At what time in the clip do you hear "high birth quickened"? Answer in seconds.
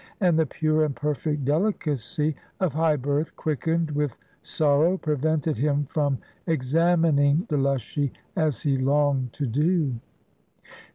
2.73-3.91